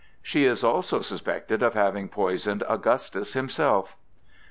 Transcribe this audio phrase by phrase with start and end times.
[0.23, 3.95] She is also suspected of having poisoned Augustus himself.